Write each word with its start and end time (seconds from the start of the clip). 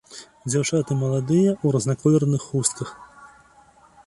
Дзяўчаты 0.51 0.97
маладыя, 1.01 1.51
у 1.65 1.75
разнаколерных 1.75 2.41
хустках. 2.51 2.89